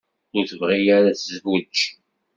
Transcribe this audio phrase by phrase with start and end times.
[0.37, 1.75] Ur tebɣi ara ad tezweǧ.